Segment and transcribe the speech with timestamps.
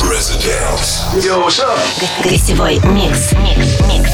[0.00, 1.04] Residence.
[1.22, 1.78] Yo, what's up?
[2.24, 3.32] Гостевой микс.
[3.32, 4.12] Микс, микс,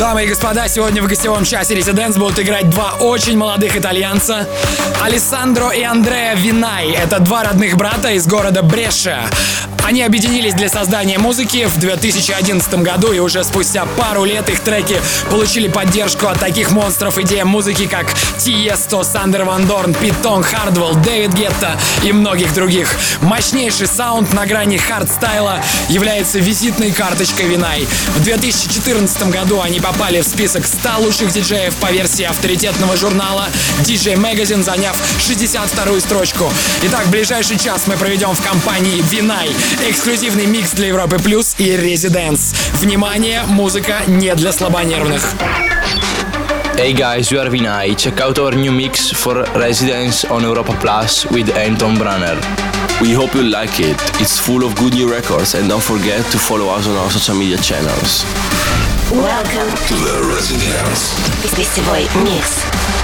[0.00, 4.48] Дамы и господа, сегодня в гостевом часе Residence будут играть два очень молодых итальянца.
[5.00, 6.90] Алессандро и Андреа VINAI.
[6.90, 9.20] Это два родных брата из города Бреша.
[9.84, 15.00] Они объединились для создания музыки в 2011 году, и уже спустя пару лет их треки
[15.30, 18.06] получили поддержку от таких монстров EDM музыки, как
[18.38, 22.94] Тиесто, Сандер Ван Дорн, Пит Тонг, Хардвелл, Дэвид Гетта и многих других.
[23.22, 27.86] Мощнейший саунд на грани хардстайла является визитной карточкой VINAI.
[28.16, 33.48] В 2014 году они попали в список 100 лучших диджеев по версии авторитетного журнала
[33.80, 36.52] DJ Magazine, заняв 62-ю строчку.
[36.82, 39.50] Итак, ближайший час мы проведем в компании Винай.
[39.89, 42.53] Эксклюзивный микс для Европы Плюс и Резиденс.
[42.75, 45.21] Внимание, музыка не для слабонервных.
[46.77, 47.95] Hey guys, we are Vinay.
[47.95, 52.37] Check out our new mix for Residence on Europa Plus with Anton Branner.
[53.01, 53.97] We hope you like it.
[54.21, 57.35] It's full of good new records and don't forget to follow us on our social
[57.35, 58.23] media channels.
[59.11, 61.13] Welcome To the Residence.
[61.43, 62.63] to гостевой микс.
[62.63, 62.96] Forever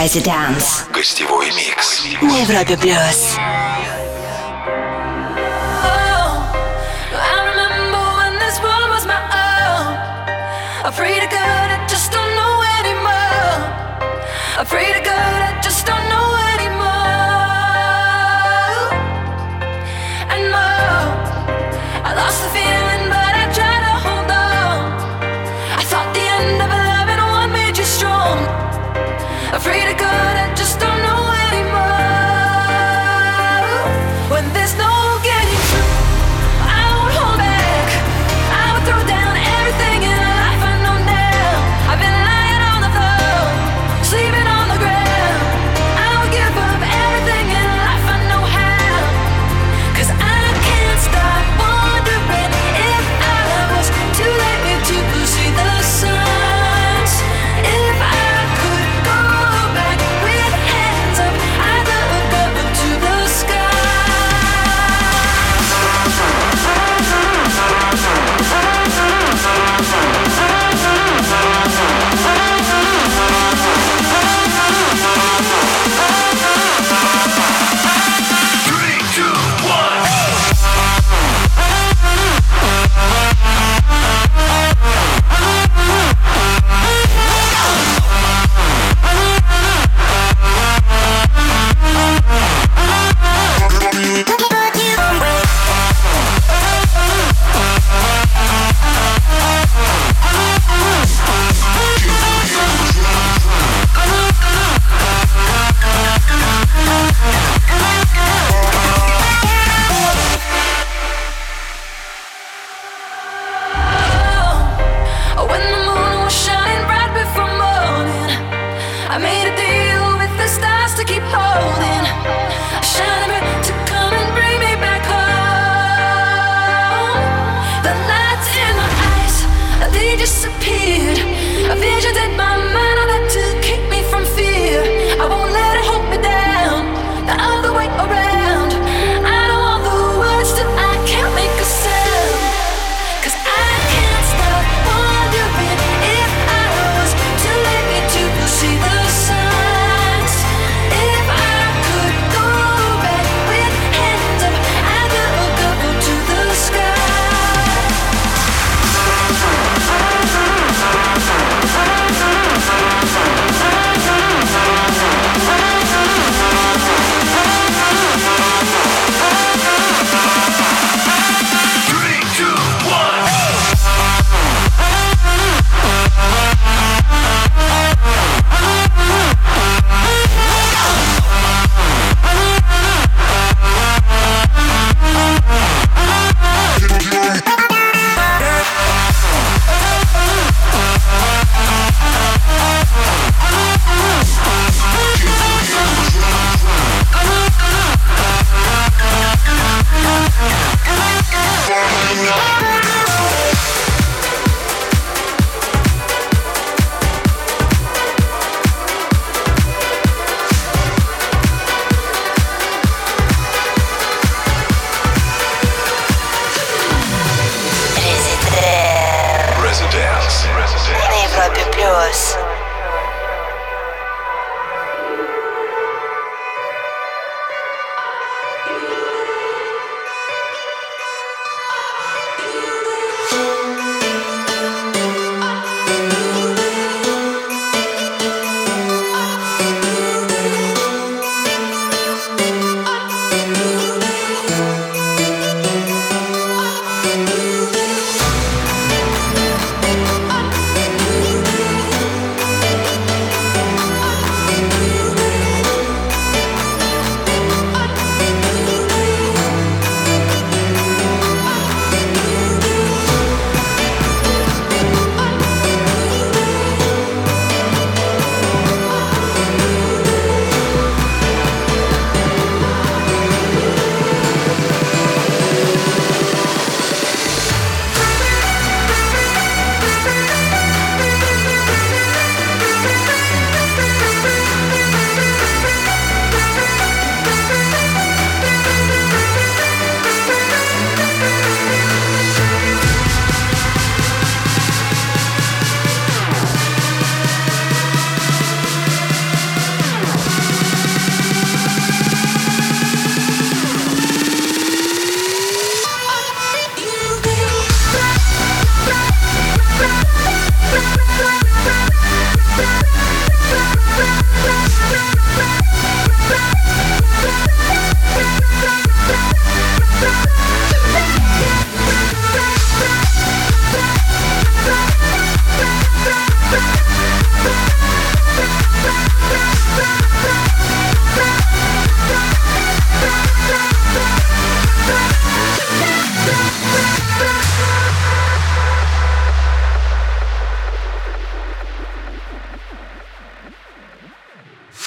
[0.00, 2.02] Residence Гостевой микс.
[2.22, 3.36] на Европе Плюс.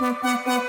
[0.03, 0.62] Thank.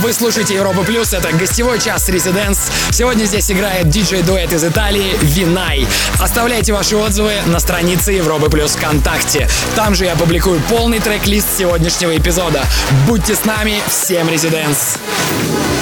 [0.00, 2.58] Вы слушаете Европа Плюс, это гостевой час Residents.
[2.90, 5.86] Сегодня здесь играет диджей-дуэт из Италии Винай.
[6.18, 9.46] Оставляйте ваши отзывы на странице Европы Плюс ВКонтакте.
[9.76, 12.64] Там же я публикую полный трек-лист сегодняшнего эпизода.
[13.06, 14.98] Будьте с нами, всем Residents!
[15.30, 15.79] too.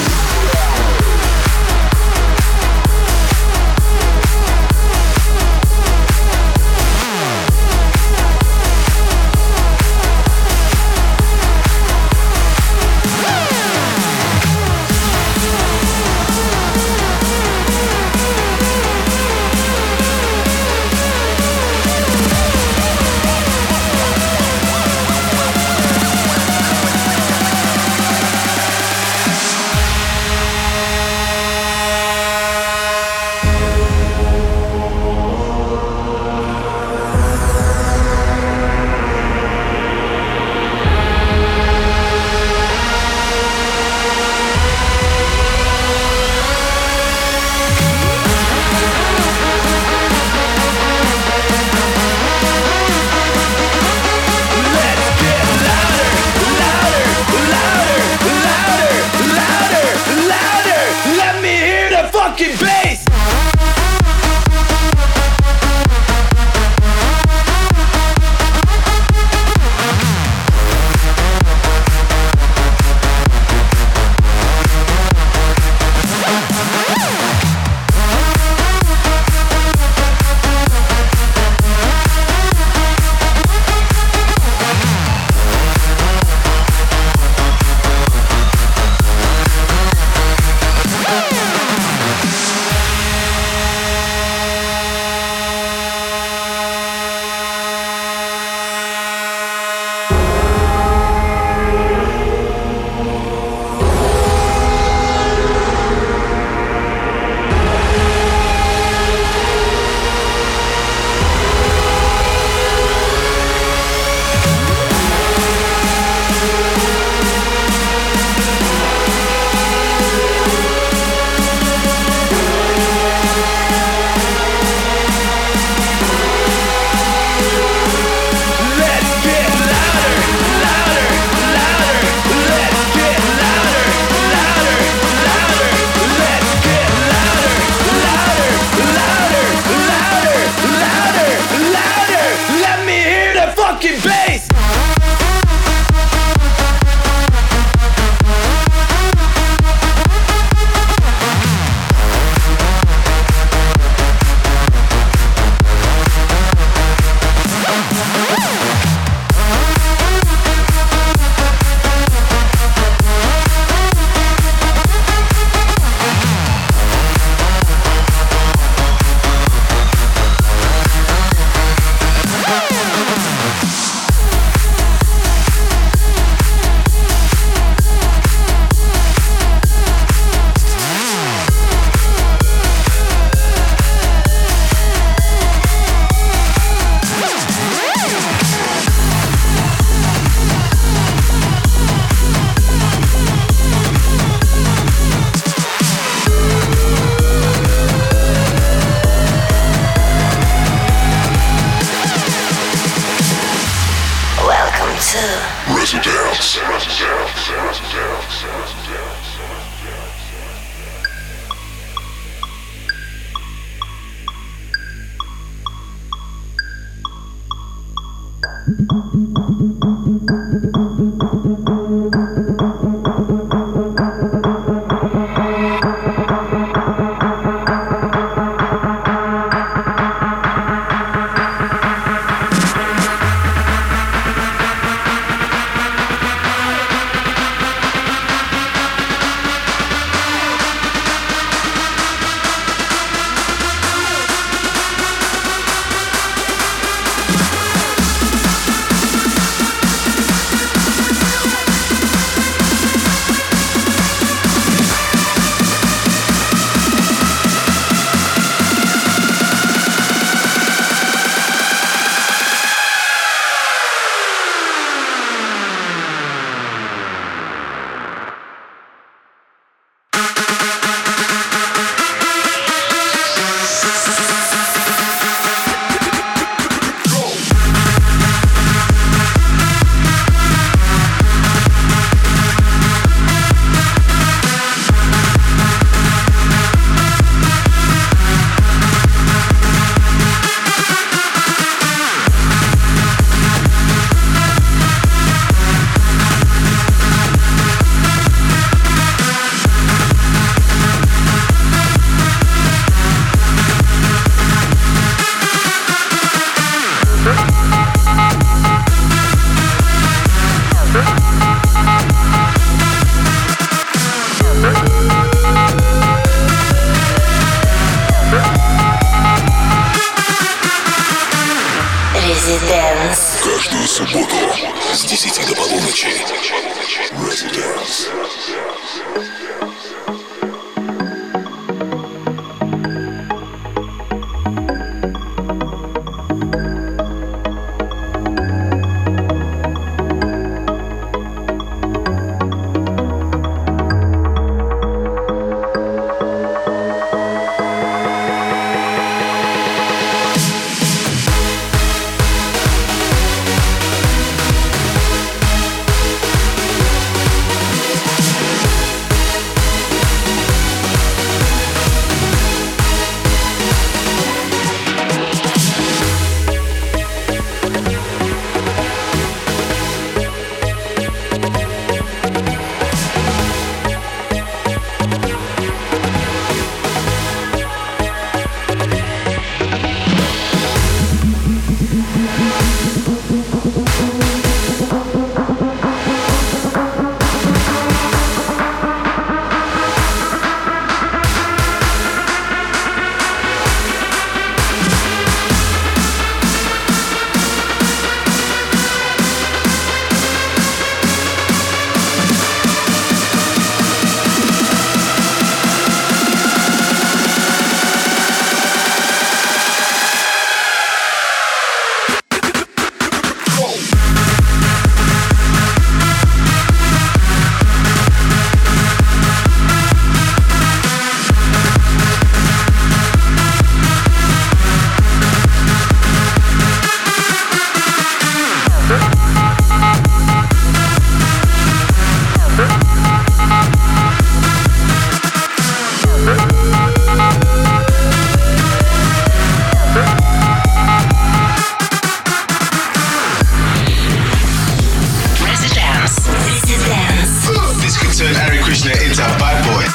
[448.19, 449.85] Turn Harry Krishna into a bad boy.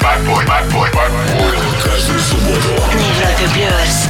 [0.00, 1.56] Bad boy, bad boy, bad boy.
[1.82, 2.68] Каждую субботу.
[2.94, 4.08] На Европе плюс.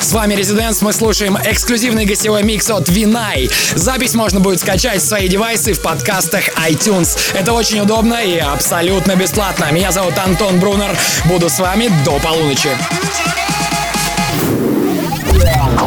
[0.00, 3.48] С вами Резиденс, мы слушаем эксклюзивный гостевой микс от Винай.
[3.76, 7.16] Запись можно будет скачать в свои девайсы в подкастах iTunes.
[7.34, 9.70] Это очень удобно и абсолютно бесплатно.
[9.70, 10.96] Меня зовут Антон Брунер.
[11.26, 12.70] Буду с вами до полуночи.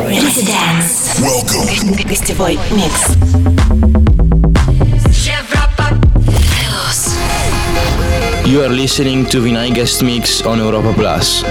[0.07, 1.02] Residence.
[1.22, 2.08] Welcome.
[2.08, 3.14] Гостевой микс.
[5.24, 7.14] Европа плюс.
[8.44, 11.44] You are listening to Vinay Guest Mix on Europa Plus.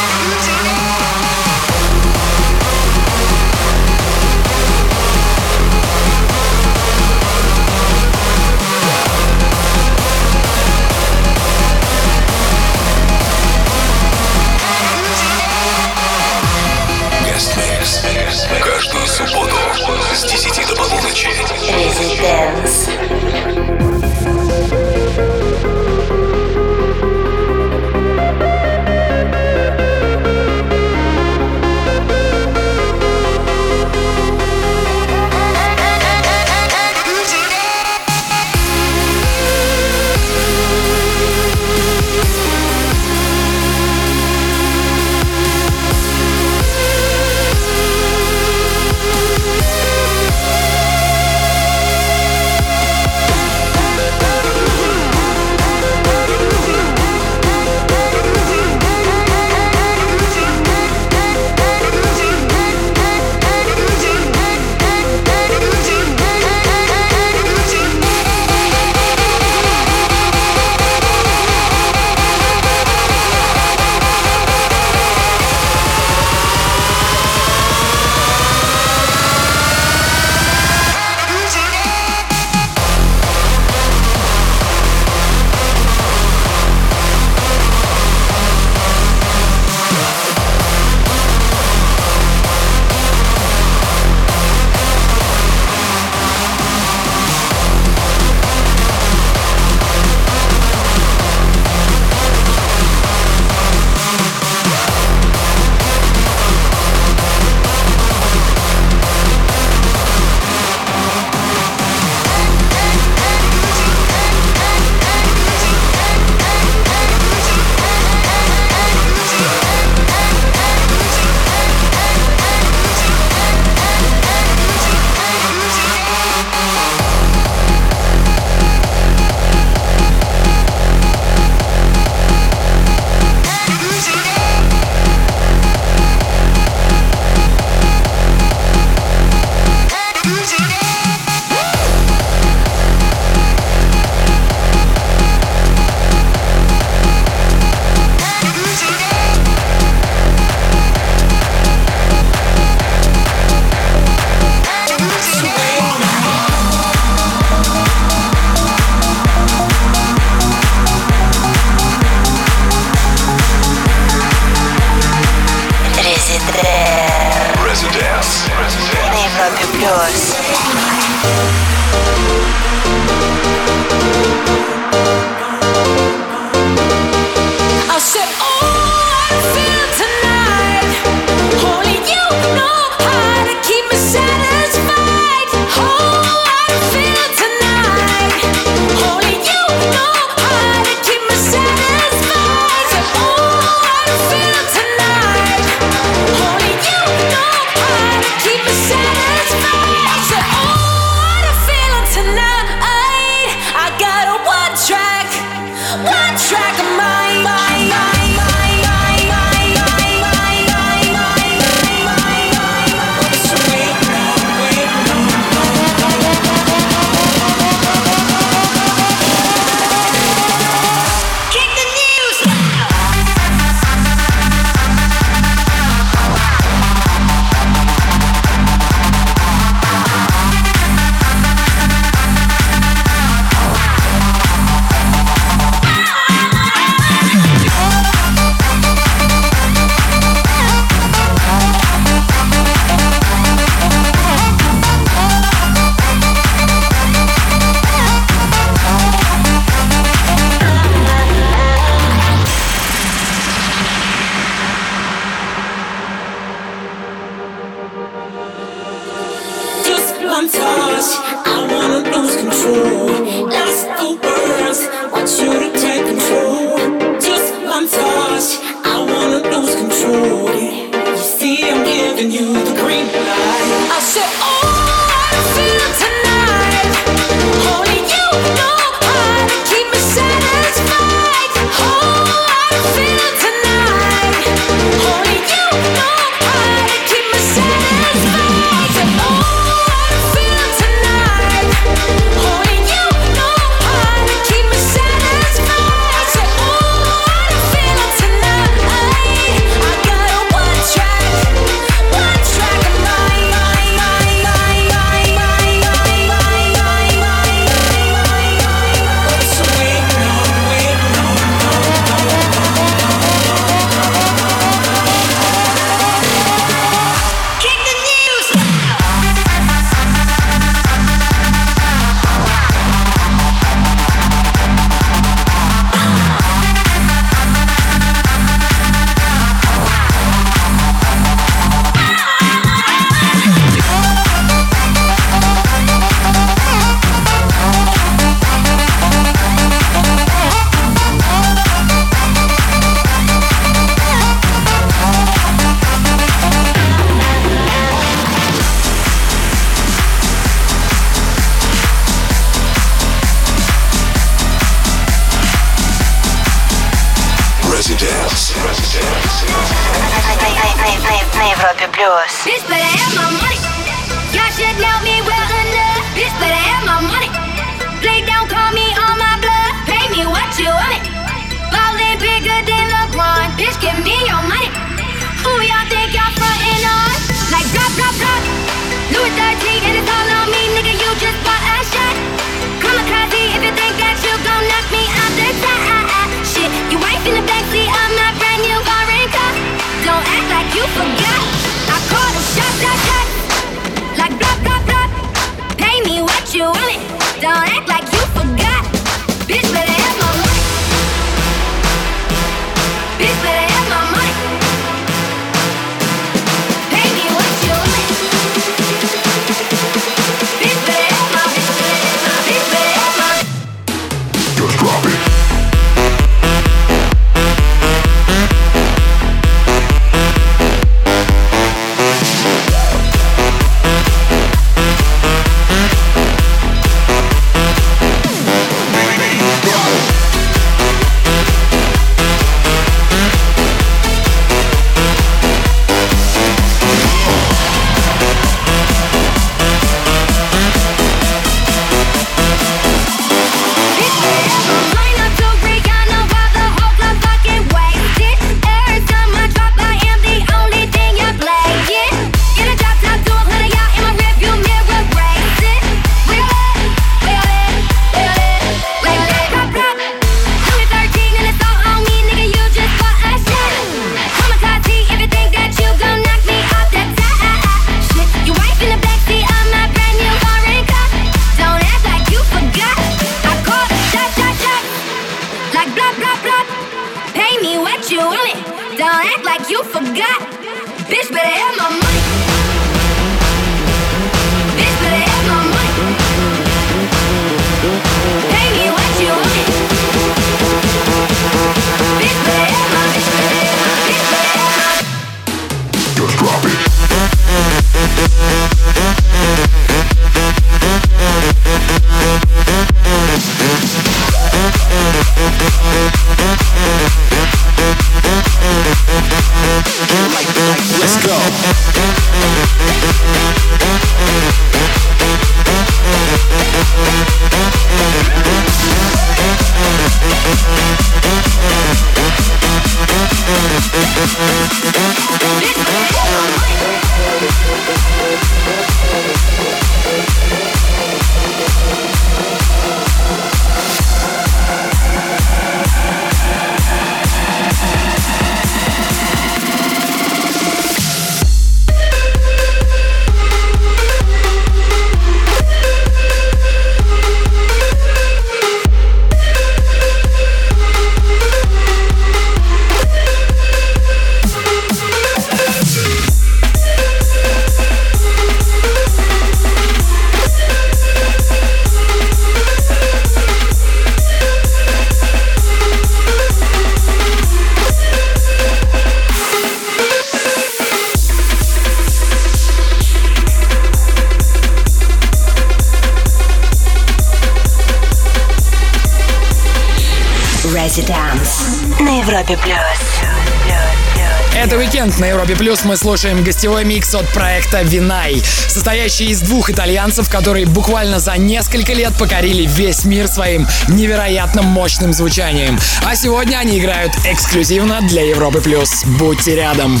[585.66, 591.36] плюс мы слушаем гостевой микс от проекта Винай, состоящий из двух итальянцев, которые буквально за
[591.38, 595.76] несколько лет покорили весь мир своим невероятно мощным звучанием.
[596.04, 599.02] А сегодня они играют эксклюзивно для Европы плюс.
[599.18, 600.00] Будьте рядом.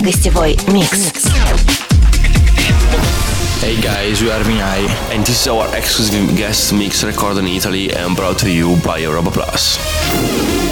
[0.00, 1.23] Гостевой микс.
[3.84, 8.16] guys, we are Vinay, and this is our exclusive guest mix recorded in Italy and
[8.16, 10.63] brought to you by Europa Plus.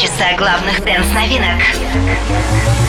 [0.00, 2.79] Компиляция главных дэнс-новинок.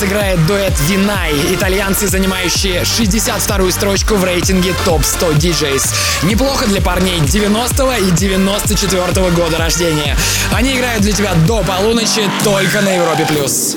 [0.00, 5.92] нас играет дуэт Винай, итальянцы, занимающие 62-ю строчку в рейтинге топ 100 диджейс.
[6.22, 10.16] Неплохо для парней 90 и 94 -го года рождения.
[10.52, 13.26] Они играют для тебя до полуночи только на Европе+.
[13.26, 13.76] плюс.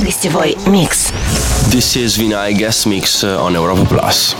[0.00, 1.08] Гостевой микс.
[1.68, 4.36] This is Vinay Guest Mix uh, on Europa Plus.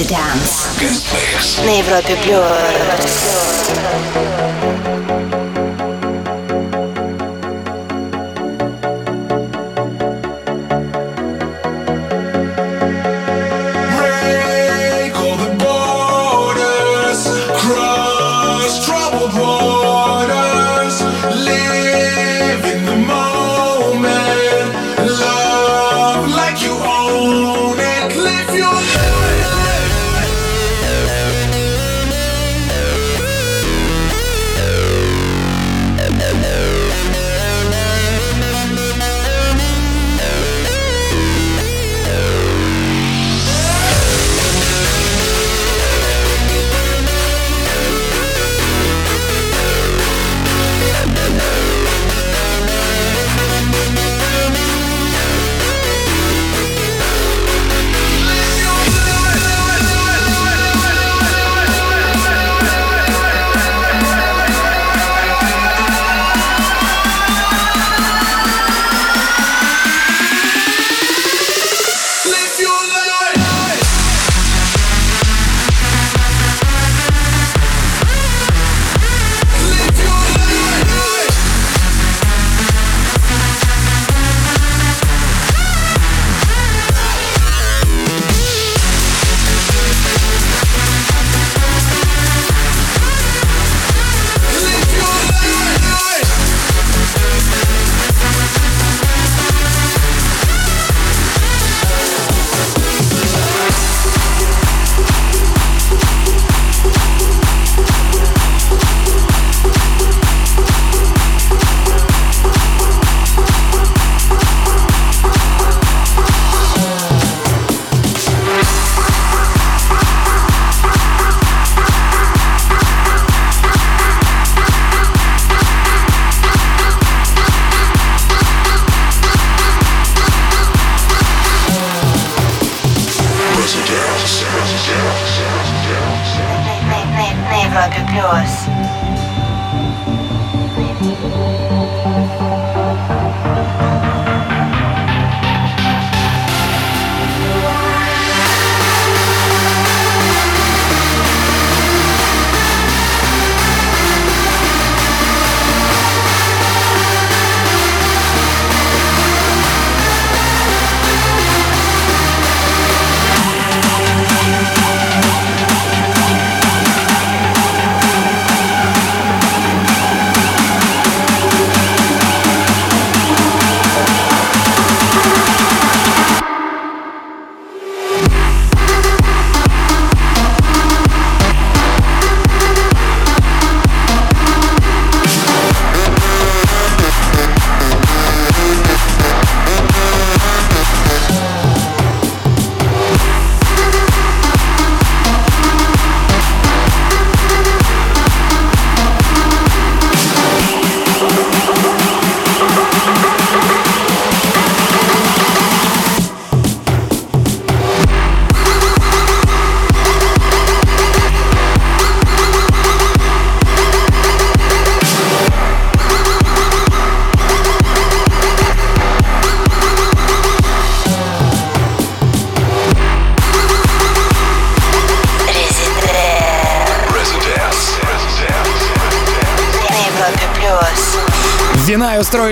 [0.00, 1.60] Residence Guest Mix.
[1.62, 2.40] на Европе плюс.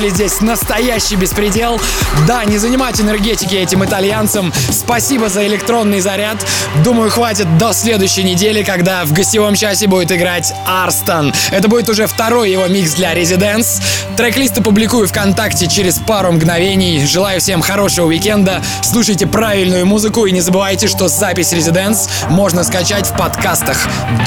[0.08, 1.80] Устроили здесь настоящий беспредел.
[2.26, 4.52] Да, не занимать энергетики этим итальянцам.
[4.70, 6.44] Спасибо за электронный заряд.
[6.84, 11.32] Думаю, хватит до следующей недели, когда в гостевом часе будет играть Арстон.
[11.50, 13.82] Это будет уже второй его микс для Residence.
[14.16, 17.04] Трек-лист опубликую ВКонтакте через пару мгновений.
[17.06, 18.62] Желаю всем хорошего уикенда.
[18.82, 23.76] Слушайте правильную музыку и не забывайте, что запись Residence можно скачать в подкастах.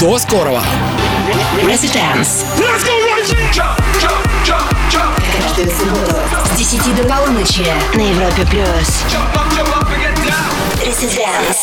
[0.00, 0.62] До скорого!
[1.64, 2.44] Residence.
[5.62, 6.16] Каждую субботу
[6.54, 9.04] с 10 до полуночи на Европе плюс.
[10.84, 11.61] Residence.